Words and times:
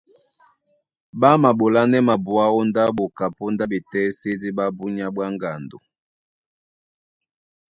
Ɓá 1.19 1.29
maɓolánɛ́ 1.43 2.05
mabuá 2.07 2.45
ó 2.57 2.59
ndáɓo 2.69 3.03
kapóndá 3.17 3.63
ɓetésédí 3.71 4.49
ɓá 4.57 4.65
búnyá 4.77 5.05
ɓwá 5.15 5.25
ŋgando, 5.35 5.77